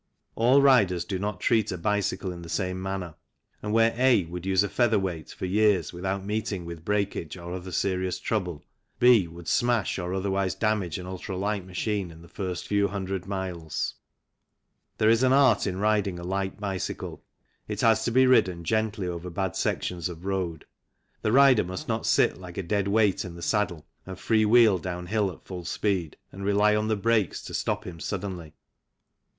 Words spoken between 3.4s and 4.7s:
and wlrere A would use a